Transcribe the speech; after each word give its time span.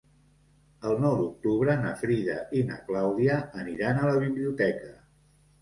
El 0.91 0.95
nou 1.03 1.17
d'octubre 1.19 1.75
na 1.83 1.91
Frida 1.99 2.37
i 2.61 2.63
na 2.71 2.79
Clàudia 2.89 3.37
aniran 3.65 4.01
a 4.07 4.11
la 4.11 4.19
biblioteca. 4.25 4.91